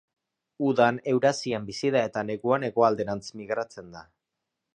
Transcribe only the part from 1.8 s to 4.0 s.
da eta neguan hegoalderantz migratzen